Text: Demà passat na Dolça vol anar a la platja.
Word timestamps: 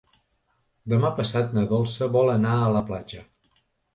Demà 0.93 1.11
passat 1.19 1.53
na 1.57 1.65
Dolça 1.75 2.09
vol 2.17 2.33
anar 2.39 2.57
a 2.61 2.71
la 2.79 2.83
platja. 2.91 3.23